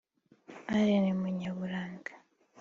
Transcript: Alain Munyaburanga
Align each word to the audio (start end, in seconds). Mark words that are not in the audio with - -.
Alain 0.75 1.05
Munyaburanga 1.21 2.11